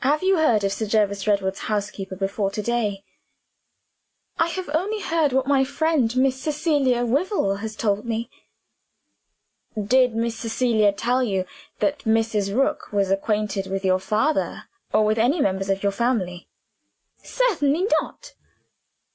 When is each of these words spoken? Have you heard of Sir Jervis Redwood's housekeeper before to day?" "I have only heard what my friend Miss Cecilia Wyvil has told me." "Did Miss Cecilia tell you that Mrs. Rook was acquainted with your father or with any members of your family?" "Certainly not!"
Have 0.00 0.22
you 0.22 0.36
heard 0.36 0.62
of 0.62 0.72
Sir 0.74 0.84
Jervis 0.84 1.26
Redwood's 1.26 1.60
housekeeper 1.60 2.14
before 2.14 2.50
to 2.50 2.60
day?" 2.60 3.02
"I 4.38 4.48
have 4.48 4.68
only 4.74 5.00
heard 5.00 5.32
what 5.32 5.46
my 5.46 5.64
friend 5.64 6.14
Miss 6.16 6.38
Cecilia 6.38 7.06
Wyvil 7.06 7.60
has 7.60 7.76
told 7.76 8.04
me." 8.04 8.28
"Did 9.82 10.14
Miss 10.14 10.36
Cecilia 10.36 10.92
tell 10.92 11.22
you 11.22 11.46
that 11.78 12.00
Mrs. 12.00 12.54
Rook 12.54 12.92
was 12.92 13.10
acquainted 13.10 13.68
with 13.68 13.82
your 13.82 13.98
father 14.00 14.64
or 14.92 15.02
with 15.02 15.18
any 15.18 15.40
members 15.40 15.70
of 15.70 15.82
your 15.82 15.92
family?" 15.92 16.46
"Certainly 17.22 17.84
not!" 18.02 18.34